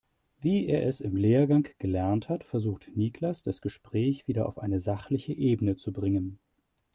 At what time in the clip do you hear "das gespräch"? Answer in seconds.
3.43-4.27